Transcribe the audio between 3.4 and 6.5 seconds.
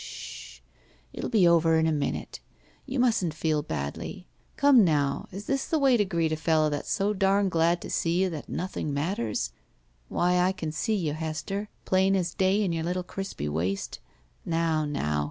badly. Come now, is this the way to greet a